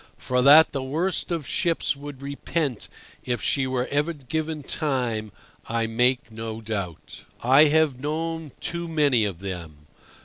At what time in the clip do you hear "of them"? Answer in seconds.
9.25-9.85